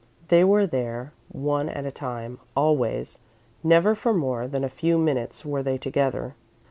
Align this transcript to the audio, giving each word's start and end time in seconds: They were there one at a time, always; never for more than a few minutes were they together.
They 0.29 0.43
were 0.43 0.65
there 0.65 1.13
one 1.29 1.69
at 1.69 1.85
a 1.85 1.91
time, 1.91 2.39
always; 2.57 3.19
never 3.63 3.93
for 3.93 4.15
more 4.15 4.47
than 4.47 4.63
a 4.63 4.67
few 4.67 4.97
minutes 4.97 5.45
were 5.45 5.61
they 5.61 5.77
together. 5.77 6.33